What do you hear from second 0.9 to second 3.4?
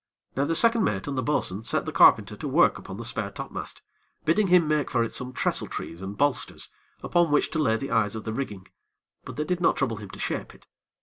and the bo'sun set the carpenter to work upon the spare